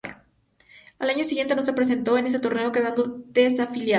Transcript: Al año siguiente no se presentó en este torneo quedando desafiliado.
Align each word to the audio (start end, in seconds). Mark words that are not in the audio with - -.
Al 0.97 1.11
año 1.11 1.23
siguiente 1.23 1.55
no 1.55 1.61
se 1.61 1.73
presentó 1.73 2.17
en 2.17 2.25
este 2.25 2.39
torneo 2.39 2.71
quedando 2.71 3.21
desafiliado. 3.27 3.89